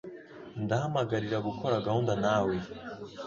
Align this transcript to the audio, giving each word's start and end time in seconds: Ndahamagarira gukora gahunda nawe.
Ndahamagarira 0.63 1.37
gukora 1.47 1.83
gahunda 1.87 2.13
nawe. 2.23 2.55